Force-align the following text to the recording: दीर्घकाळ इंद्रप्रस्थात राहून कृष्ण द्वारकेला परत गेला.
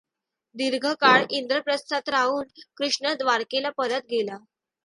दीर्घकाळ 0.55 1.23
इंद्रप्रस्थात 1.29 2.09
राहून 2.09 2.47
कृष्ण 2.77 3.13
द्वारकेला 3.13 3.69
परत 3.69 4.07
गेला. 4.11 4.37